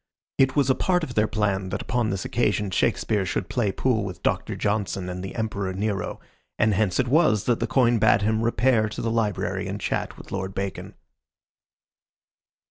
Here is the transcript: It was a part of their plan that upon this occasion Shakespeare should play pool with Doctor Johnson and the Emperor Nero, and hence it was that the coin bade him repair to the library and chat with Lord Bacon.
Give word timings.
It 0.39 0.55
was 0.55 0.67
a 0.71 0.73
part 0.73 1.03
of 1.03 1.13
their 1.13 1.27
plan 1.27 1.69
that 1.69 1.83
upon 1.83 2.09
this 2.09 2.25
occasion 2.25 2.71
Shakespeare 2.71 3.23
should 3.23 3.49
play 3.49 3.71
pool 3.71 4.03
with 4.03 4.23
Doctor 4.23 4.55
Johnson 4.55 5.07
and 5.09 5.23
the 5.23 5.35
Emperor 5.35 5.71
Nero, 5.73 6.19
and 6.57 6.73
hence 6.73 6.99
it 6.99 7.07
was 7.07 7.43
that 7.43 7.59
the 7.59 7.67
coin 7.67 7.99
bade 7.99 8.23
him 8.23 8.41
repair 8.41 8.89
to 8.89 9.01
the 9.03 9.11
library 9.11 9.67
and 9.67 9.79
chat 9.79 10.17
with 10.17 10.31
Lord 10.31 10.55
Bacon. 10.55 10.95